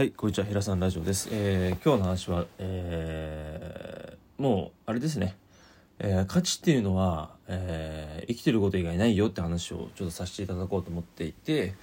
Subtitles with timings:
[0.00, 1.28] はい、こんにちは、平さんラジオです。
[1.30, 5.36] えー今日の話は、えーもう、あれですね、
[5.98, 11.74] えー価値っていうのは、え生きてること以外ないよって話をちょっとさせていただこうと思っていて、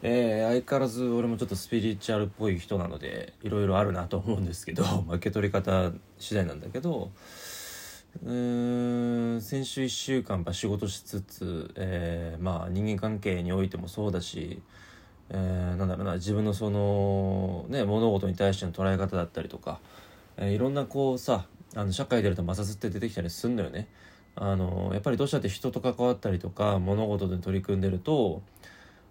[0.00, 7.10] え相変わらず俺もちょっとスピリチュアルっぽい人なので、いろいろあるなと思うんですけど、 受け取り方次第なんだけど、
[8.24, 14.62] うーん先週1週間仕事しつつ、えまあ人間関係においてもそうだし、
[15.30, 19.80] えーなんだろうな自分のそのね物事に対しての捉え方だったりとか、
[20.36, 23.88] えーいろんなこうさあの社会出ると摩擦って出てきたりすんだよね。
[24.36, 28.40] あのやっぱりどうしたって人と関わったりとか物事で取り組んでると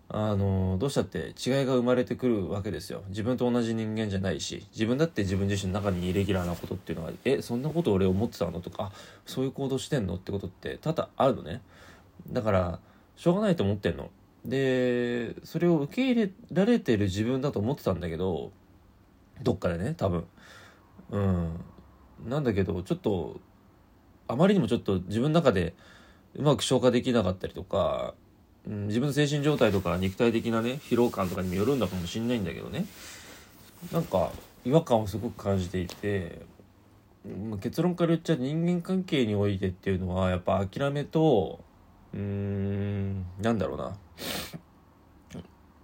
[0.09, 3.03] あのどうしたって違いが生まれてくるわけですよ。
[3.09, 8.93] 自分と同じ人間じゃないし自分だって自分自身の中にイレギュラーなことっていうのはえそんなこと俺思ってたのとか
[9.25, 11.61] そういう行動してんのってことって多々あるのね。
[12.31, 12.79] だから
[13.17, 14.09] しょうがないと思ってんの。
[14.45, 18.51] でそれを受け入れられてる自分だと思ってたんだけど
[19.43, 20.25] どっかでね多分。
[21.11, 21.59] うん。
[22.27, 23.39] なんだけどちょっと
[24.27, 25.73] あまりにもちょっと自分の中で
[26.35, 28.13] うまく消化できなかったりとか、
[28.67, 32.85] うん、自分の精神状態とか肉体的なね疲労感とかにもよるんだかもしんないんだけどね。
[33.91, 34.31] なんか
[34.65, 36.41] 違和感をすごく感じていて、
[37.49, 41.63] まあ結論から言っちゃ人間関係においてっていうのはやっぱ諦めと
[42.17, 43.95] うーんなんだろうな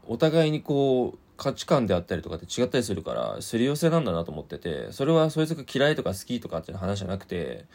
[0.07, 7.65] お互いにこう価値観であったりとかって違ったりするからすり寄せなんだなと思っててそれはそいつが嫌いとか好きとかっていう話じゃなくて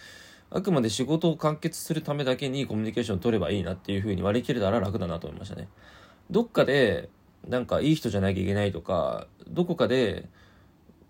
[0.51, 5.69] あくまで仕事を完結するためだけにコミュニケーションを取ればいいなっていうふうに割り切れたら楽だなと思いましたね。
[6.31, 7.09] どっかで
[7.47, 10.29] なんかいい人じゃなきゃいけないとかどこかで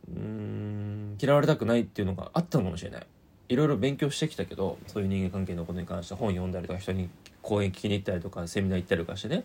[0.08, 3.06] うーん嫌われたくないっていうのがあったのかもしれない。
[3.48, 7.08] いろいろ勉強してきたけどそういう人間関係のことに関して本読んだりとか人に
[7.42, 9.44] 講演聞きに行ったりとかセミナー行ったりとかしてね、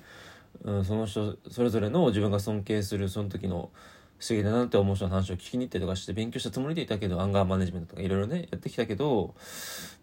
[0.64, 3.70] うん、その人それぞれの自分が尊敬するその時の
[4.20, 9.36] 不思議だなって思う人の話を聞きに行ったりとかして勉強したつもりでいたけどアンガーマネジメントとかいろいろねやってきたけど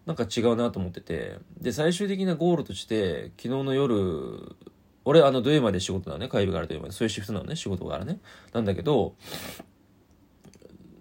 [0.06, 1.38] なんか違うなと思ってて。
[1.60, 4.56] で最終的なゴールとして昨日の夜
[5.04, 6.28] 俺あの土曜まで仕事なのね。
[6.28, 6.92] 火曜日から土曜まで。
[6.92, 7.56] そういうシフトなのね。
[7.56, 8.18] 仕事からね。
[8.52, 9.14] なんだけど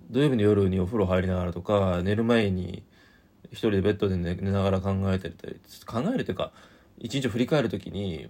[0.10, 2.84] 土曜日の夜にお風呂入りながらとか寝る前に
[3.52, 6.52] 一人でベッドで寝ながら考えてたり考えるというか
[7.00, 8.30] 一日を振り返る時に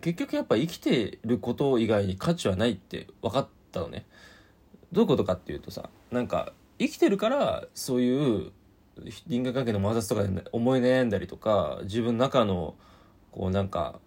[0.00, 4.06] 結局やっぱ生きてること以外に価値はないって分かったのね。
[4.92, 8.52] どういうことかっていうとさなんか生きてるからそういう
[9.26, 12.74] 人間関係の摩擦とかで思い悩んだりとか自分の中の
[13.32, 13.98] こうなんか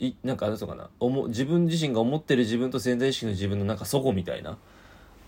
[0.00, 0.90] いなんかあれそうかな
[1.28, 4.58] 自分自身が思ってる自分と潜在意識の自分のなんか齟齬みたいな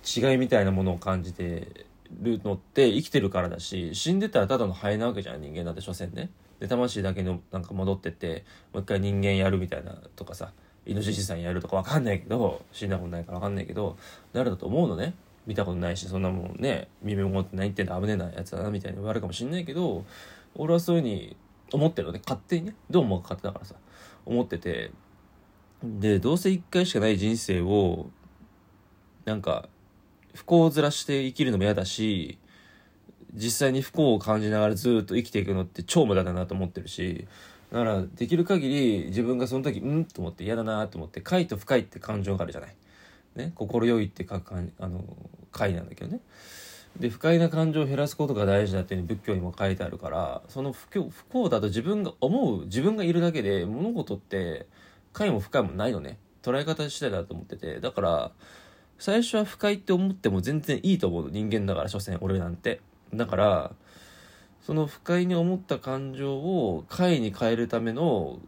[0.04, 6.30] 違いみたいなものを感じてるのって生きてるからだし死んでたらただの灰なわけじゃん人間なんて所詮ね。
[6.60, 10.52] で魂だけのなんか戻ってってもう一回人間やるみたいなとかさ
[10.86, 13.96] イノシシさんやるとかわかんないけど死んだことないからわかんないけど
[14.32, 15.14] 誰だと思うのね。
[15.46, 20.04] 見たことないしそんなもんね耳も持ってないってんだ危ねえなやつだなみたいに言われるかもしんないけど
[20.56, 21.36] 俺はそういうふうに
[21.72, 22.20] 思ってるのね。
[22.24, 22.74] 勝手にね。
[22.90, 23.74] どう思うか勝手だからさ
[24.24, 24.90] 思ってて。
[25.84, 28.06] でどうせ一回しかない人生を
[29.26, 29.68] なんか
[30.36, 32.38] 不幸をずらして生きるのも嫌だし
[33.34, 37.26] 実際に不幸を感じながらずっと生きていくのって超無駄だなと思ってるし
[37.72, 42.74] だからできる限り自分がその時うんと思って嫌だなと思って快と不快って感情があるじゃない。
[43.34, 45.04] ね、心よいって書くかんあの
[45.52, 46.20] 快なんだけどね。
[46.98, 54.66] で不快な感情を減らすことが大事だっていう仏教にも書いてあるからその不不幸だと自分が思う自分がいるだけで物事って
[55.12, 58.30] 快も不快もないのね捉え方次第だと思っててだから
[58.98, 62.80] 最初は不快って思っても全然いいと思うの人間だから所詮俺なんて。
[63.14, 63.72] だから
[64.62, 68.40] その不快に思った感情を快に変えるための、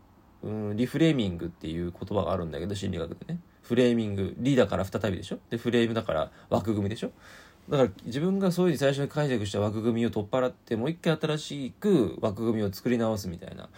[0.43, 3.41] うん、リフレーミングっていう言葉があるんだけど心理学でね。
[3.63, 5.39] フレーミングリだから再びでしょ？
[5.51, 7.13] でフレームだから枠組みでしょ？
[7.69, 13.69] だから自分がそういうふうに最初に解釈した枠組みを取っ払ってもう一回新しく枠組みを作り直すみたいな。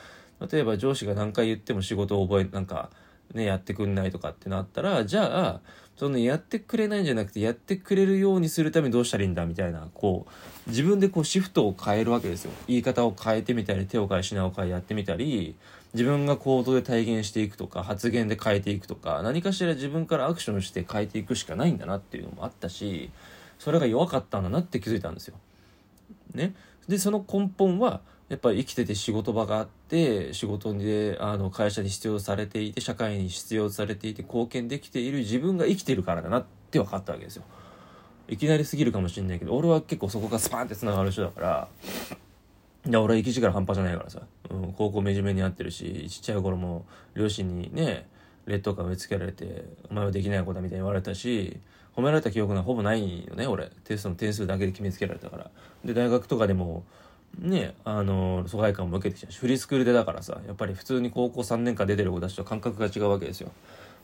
[0.50, 2.91] 例えば上司が何回言っても仕事を覚えなんか
[3.34, 5.60] ねやってくんないとかってなったらじゃあ
[5.96, 10.26] そのやってくれないんじゃなくてやってくれるようにするためにどうしたらいいんだみたいなこ
[10.66, 15.56] う自分でこうシフトを変えるわけですよ言い方を変えてみたり手を変え品を変えやってみたり
[15.93, 23.10] 自分が行動で体現していくとか発言で変えていくとか何かしら自分からアクションして変えていくしかないんだなっていうのもあったし
[23.58, 25.37] それが弱かったんだなって気づいたんですよ。
[26.32, 26.55] ね、
[26.88, 28.00] でその根本は
[28.31, 37.43] やっぱり生きてて仕事場があって仕事であの会社に必要されていて社会に必要されていて貢献できている自分が生きてるからだなって分かったわけですよ。
[38.29, 41.69] いきなりすぎるかもしれないけど俺は結構そこがスパンってつながる人だから
[42.87, 48.06] いや俺は生き力半端じゃないからさ、うん、高校真面目にやってるしちっちゃい頃も両親にね
[48.47, 51.59] 劣等感植え付けられてお前はできない子だみたいに言われたし
[51.97, 53.71] 褒められた記憶がほぼないよね俺。
[53.85, 55.50] テストの点数だけで決めつけられたから。
[55.85, 56.85] で大学とかでも
[57.38, 63.50] ねあの疎外感も受けてきたしフリースクールでだからさやっぱり普通に高校3年間出てる子たちと感覚が違うわけですよ。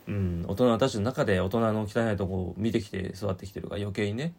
[0.08, 4.32] うん大人たちの中で大人の汚いとこを見てきて育ってきてるから余計にね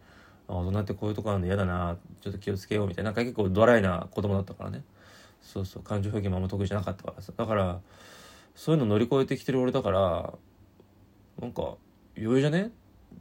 [0.48, 3.10] 大人ってこういうとこあるの嫌だなちょっと気をつけようみたいな。
[3.10, 4.84] なんか結構ドライな子供だったからね。
[5.42, 7.34] そうそう感情表現もあんま得意じゃなかったからさ。
[7.36, 7.80] だから
[8.56, 10.34] そういうの乗り越えてきてる俺だから
[11.42, 11.76] なんか
[12.18, 12.72] 余裕じゃね？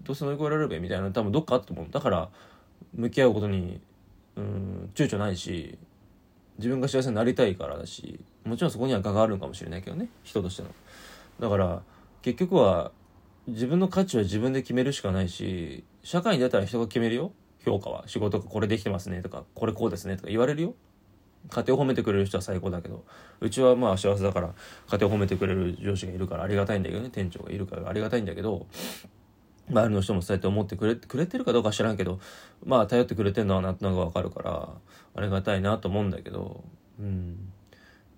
[0.03, 0.79] どうせ乗り越えられるべ？
[0.79, 1.87] みたいな多分どっかあったと思う。
[1.91, 2.29] だから
[2.95, 3.81] 向き合うことに
[4.37, 5.79] うん躊躇ないし
[6.59, 10.69] 自分が幸せになりたいからだしもちろんそこには我があるのかもしれないけどね人としての。
[11.41, 11.83] だから
[12.23, 12.93] 結局は
[13.47, 17.33] 自分の価値は自分で決めるしかないし社会に出たら人が決めるよ。
[17.65, 18.05] 評価は。
[18.07, 20.75] 仕事がこれできてますねとかこれこうですねとか言われるよ。
[21.51, 23.05] 家庭を褒めてくれる人は最高だけど
[23.41, 24.55] うちはまあ幸せだから
[24.89, 28.67] 家庭を褒めてくれる上司がいるからありがたいんだけどね店長がいるからありがたいんだけど
[29.69, 32.21] 周りの人もそうやって思ってくれくれてるかどうか知らんけど
[32.65, 34.71] まあ頼ってくれてるのはなんとなくわかるから
[35.15, 36.65] ありがたいなと思うんだけど
[37.01, 37.53] うん。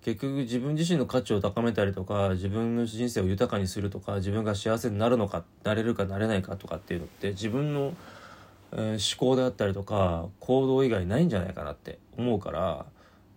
[0.01, 7.93] 結局自分自身の価値を高めたりとか自分の人生を豊かにするとか自分が幸せになるのかなれるかなれないかとかっていうのって自分の、
[8.71, 12.85] えー、思考であったりとか行動以外ないんじゃないかなって思うから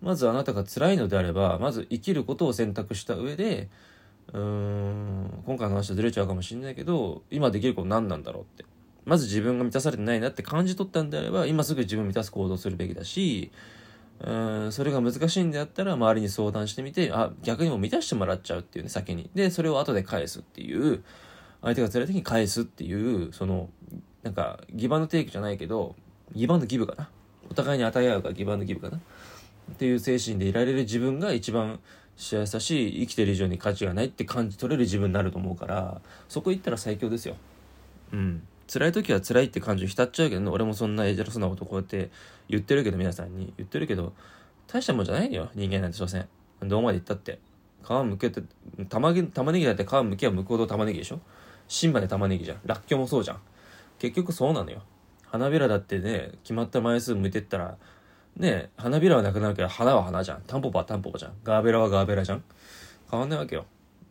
[0.01, 3.69] まずあなたが辛いのであればまず生きることを選択した上で
[4.31, 8.65] うん今回の話とずれちゃうかもしれないけど今できること何なんだろうって。
[9.05, 13.51] まず自分が満たされてないなって感じ取ったんであれば今すぐ自分を満たす行動するべきだし
[14.21, 14.33] う
[14.67, 19.29] んそれが難しいんであったら周りに相談してみてあ逆にも満たしてもらっちゃうっていうね先に。
[19.35, 21.03] でそれを後で返すっていう
[21.61, 23.69] 相手が辛い時に返すっていうその
[24.21, 25.95] なんかギバンドテイクじゃないけど
[26.33, 27.09] ギバンドギブかな。
[27.51, 28.97] お互いに与え合うかギバンドギブかな。
[28.97, 31.79] っていう精神でいられる自分が一番
[32.15, 37.35] 幸せだし生きてる以上に価値がないって感じ取れる自分になると思うからそこ行ったら最強ですよ。
[38.13, 38.47] うん。
[38.71, 42.11] 辛い時は辛いって感情浸っちゃうけど、ね、俺もそんなエジャラスなことこうやって
[42.47, 43.53] 言ってるけど皆さんに。
[43.57, 44.13] 言ってるけど
[44.67, 45.49] 大したもんじゃないよ。
[45.53, 46.27] 人間なんて所詮。
[46.61, 47.39] どうまで言ったって。
[47.83, 48.41] 皮むけて
[48.87, 51.19] 玉玉ねぎだって皮むけばむくほど玉ねぎでしょ？
[51.67, 52.59] 芯まで玉ねぎじゃん。
[52.65, 53.39] らっきょうもそうじゃん。
[53.99, 54.83] 結局そうなのよ。
[55.25, 57.77] 花びらだってね決まった枚数向いてったら
[58.37, 60.41] ね花びらはなくなるけど花は花じゃん。
[60.47, 61.33] タンポポはタンポポじゃん。
[61.43, 62.43] ガーベラはガーベラじゃん。
[63.09, 63.65] 変わんないわけよ。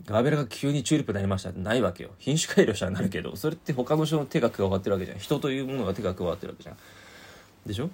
[0.06, 2.10] ガーベラが急にチューリップになりましたってないわけよ。
[2.18, 5.18] 品種改良したらなるけどそれって他の人の手が加わってるわけじゃん。
[5.18, 6.76] 人というものが手が加わってるわけじゃん。
[7.66, 7.90] でしょ？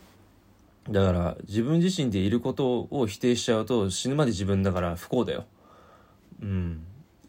[0.91, 5.45] だから自分自身でいることを否定しちゃうと死ぬまで自分だから不幸だよ。
[6.43, 6.85] うん。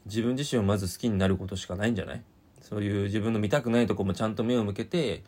[0.05, 2.21] 自分自身をまず好きになることしかないんじゃない？
[2.61, 5.23] そういう自分の見たくないとこもちゃんと目を向けて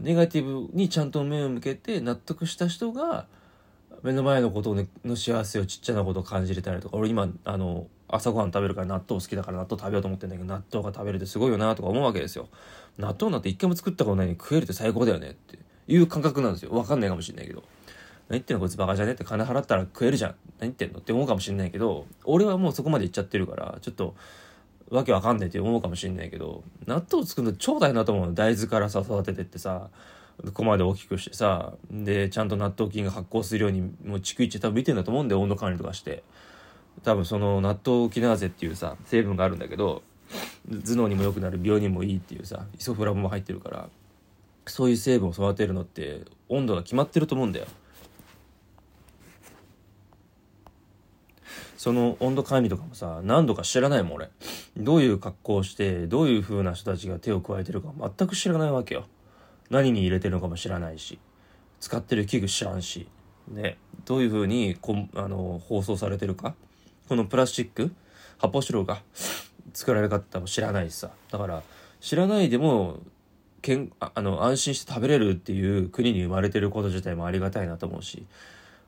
[0.00, 3.26] ネガティブにちゃんと目を向けて納得した人が
[4.02, 12.48] 目の前のことの幸せをちっちゃなことを感じれたりとか俺今あの朝ごはん食べるから納豆好きだから納豆食べようと思ってんだけど納豆が食べれてすごいよなとか思うわけですよ。
[12.98, 16.72] 納豆なんて一回も作ったことないのに食えるって最高だよねっていう感覚なんですよ。
[16.72, 17.62] わかんないかもしれないけど。
[18.28, 20.30] 何言ってんのこいつバカじゃねって金払ったら食えるじゃん。
[20.60, 24.14] 何言ってんのって思うかもしれないけど俺はもうそこまで行っちゃってるからちょっと
[24.90, 29.88] わけわかんないって思うかもしれないけど納豆作るの超大変だと思うの大豆からさ育ててってさ
[30.44, 36.22] ここまで大きくしてさでちゃんと納豆菌が発酵するようにもう逐一多分見てんだと思うんだよ温度管理とかして。
[37.02, 40.02] 多分その納豆キナーゼっていうさ成分があるんだけど
[40.68, 43.88] 頭脳にも良くなる美容にもいいっていうさイソフラボも入ってるから
[44.66, 47.66] そういう成分を育てるのって温度が決まってると思うんだよ。
[51.80, 54.28] その温度管理とかもさ何度か知らないもん俺。
[54.76, 59.06] どういう格好をしてどういう風な人たちが手を加えてるか全く知らないわけよ。
[59.70, 61.18] 何に入れてるのかも知らないし
[61.80, 63.08] 使ってる器具知らんし。
[63.48, 66.54] ねどういう風にこあの放送されてるか
[67.08, 67.90] このプラスチック
[68.36, 69.00] 発泡スチロールが
[69.72, 71.08] 作られ方も知らないしさ。
[71.30, 71.62] だから
[71.98, 72.98] 知らないでも
[73.62, 78.26] けんああの安心して食べれるっていう国に生まれてること自体もありがたいなと思うし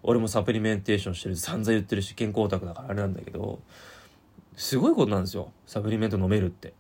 [0.03, 3.61] 俺もサプリメンテーションしてる散々言ってるし健康オタクだからあれなんだけど
[4.57, 5.51] すごいことなんですよ。
[5.67, 6.75] サプリメント飲めるって。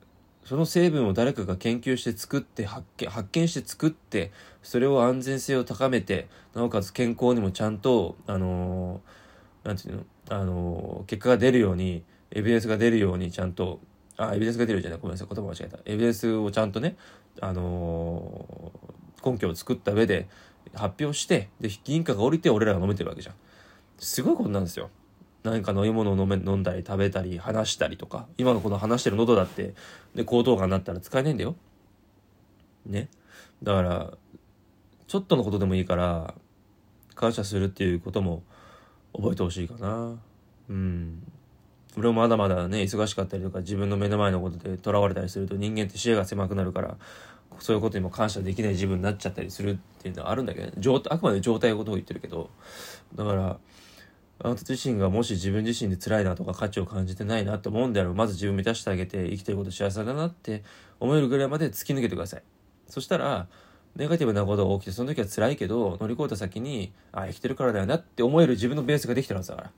[0.45, 12.02] その成分を誰かが研究して作って発見発見して作ってそれを安全性を高めてなおかつ健康にもちゃんとあのー、なんていうのあのー、結果が出るように
[12.33, 13.79] エビデンスが出るようにちゃんと
[14.17, 15.79] あエビデンスが出るじゃないごめんなさい言葉間違えた。
[15.85, 16.97] エビデンスをちゃんとね
[17.41, 20.29] あのー、根拠を作った上で
[20.75, 23.35] 発表してで銀貨が降りて俺らが飲めてるわけじゃん。
[23.99, 24.90] すごいことなんですよ。
[25.42, 28.26] 何か飲み物を飲め飲んだり食べたり話したりとか。
[28.38, 29.75] 今のこの話してる喉だって
[30.14, 31.57] で喉頭がになったら使えないんだよ。
[32.87, 33.09] ね。
[33.62, 34.12] だから
[35.07, 36.35] ちょっとのことでもいいから
[37.14, 38.42] 感謝するっていうことも
[39.14, 40.16] 覚えてほしいかな。
[40.69, 41.23] うん。
[41.97, 46.97] 俺もまだまだね忙しかったりとか自分の目の前のことでとらわれたりすると人間って視野が狭くなるから
[47.62, 52.50] そういうことにも感謝できない自分になっちゃったりするっていうのはあるんだけど、ね、状あくまで状態のことを言ってるけど。
[53.14, 53.59] だから
[54.45, 60.64] あなた自身がもし自分自身で辛いなとか価値を感じてないなと思うんであればまず自分を満たしてあげて生きてること幸せだなって
[60.99, 62.42] 思えるぐらいまで突き抜けてください。
[62.88, 63.47] そしたら
[63.95, 69.71] ネガティブなことが起きてその時は辛いけど乗り越えた先にあ生きてるからだよなって思える自分のベースができてるはずだから。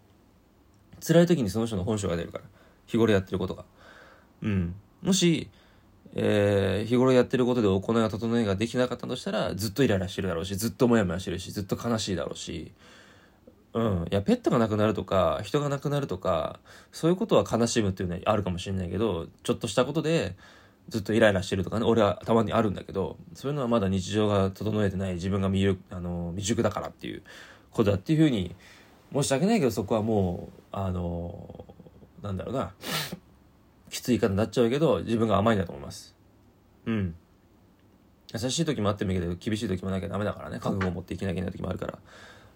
[1.06, 2.44] 辛い時にその人の本性が出るから。
[2.86, 3.66] 日頃やってることが。
[4.42, 4.74] うん。
[5.02, 5.50] もし
[6.16, 12.72] えー、日頃やってることで行いが整えができなかったとしたらずっとイライラしてるだろうしずっとモヤモヤしてるしずっと悲しいだろうし。
[13.74, 14.06] うん。
[14.10, 16.60] いやペットが亡くなるとか人が亡くなるとか
[16.92, 20.36] そういうことは悲しむっていうのはあるかもしれないけどちょっとしたことで
[20.88, 27.22] ずっとイライラしてるとかね俺はたまにあるんだけどそういうのはまだ日常が整えてない自分が未あの未熟だからっていう
[27.72, 28.54] ことだっていうふうに
[29.12, 31.64] 申し訳ないけどそこはもうあの
[32.22, 32.72] なんだろうな。
[33.94, 36.14] きつい言い方になっちゃうけど自分が甘いんだと思います。
[36.86, 37.14] うん。
[38.32, 40.58] 優しい時もあってもいいけど厳しい時もなきゃダメだからね。
[40.58, 41.98] 覚悟を持っていけなきゃいけない時もあるから。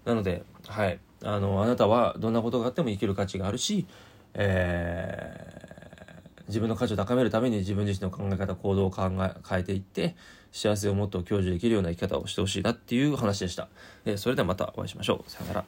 [0.05, 0.99] なのではい。
[1.23, 3.87] あのあなたはどんなことがあっても生きる価値があるし
[4.35, 10.17] えー、自分の価値を高めるために自分自身の考え方行動を考え変えていって
[10.53, 13.69] 幸せをもっと享受できるような生き方をしてほしいなっていう話でした、
[14.05, 15.31] えー、それではまたお会いしましょう。
[15.31, 15.65] さよなら